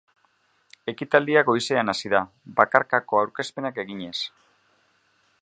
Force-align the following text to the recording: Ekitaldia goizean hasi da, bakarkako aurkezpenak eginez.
Ekitaldia 0.93 1.43
goizean 1.49 1.93
hasi 1.93 2.11
da, 2.15 2.23
bakarkako 2.61 3.21
aurkezpenak 3.21 3.79
eginez. 3.87 4.17